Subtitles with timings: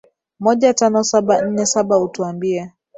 [0.39, 2.71] moja tano saba nne saba utuambie